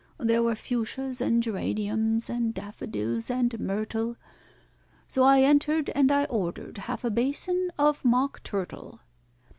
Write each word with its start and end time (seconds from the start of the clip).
There 0.17 0.41
were 0.41 0.55
fuchsias 0.55 1.21
and 1.21 1.43
geraniums, 1.43 2.27
and 2.27 2.55
daffodils 2.55 3.29
and 3.29 3.59
myrtle, 3.59 4.15
So 5.07 5.21
I 5.21 5.41
entered, 5.41 5.91
and 5.91 6.11
I 6.11 6.23
ordered 6.25 6.79
half 6.79 7.03
a 7.03 7.11
basin 7.11 7.69
of 7.77 8.03
mock 8.03 8.41
turtle. 8.41 9.01